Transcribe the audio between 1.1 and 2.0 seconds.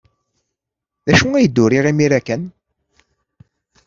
acu ay d-uriɣ